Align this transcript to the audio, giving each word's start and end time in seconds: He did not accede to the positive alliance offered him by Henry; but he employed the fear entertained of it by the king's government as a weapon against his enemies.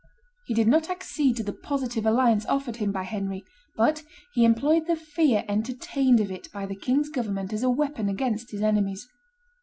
He 0.47 0.55
did 0.55 0.67
not 0.67 0.89
accede 0.89 1.37
to 1.37 1.43
the 1.43 1.53
positive 1.53 2.07
alliance 2.07 2.43
offered 2.47 2.77
him 2.77 2.91
by 2.91 3.03
Henry; 3.03 3.43
but 3.75 4.01
he 4.33 4.43
employed 4.45 4.87
the 4.87 4.95
fear 4.95 5.45
entertained 5.47 6.19
of 6.19 6.31
it 6.31 6.51
by 6.51 6.65
the 6.65 6.75
king's 6.75 7.11
government 7.11 7.53
as 7.53 7.61
a 7.61 7.69
weapon 7.69 8.09
against 8.09 8.49
his 8.49 8.63
enemies. 8.63 9.07